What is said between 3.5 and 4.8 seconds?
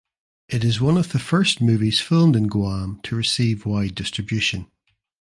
wide distribution.